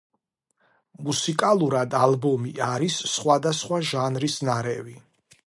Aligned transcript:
მუსიკალურად 1.09 1.93
ალბომი 1.99 2.55
არის 2.69 2.97
სხვადასხვა 3.13 3.81
ჟანრის 3.93 4.41
ნარევი. 4.51 4.99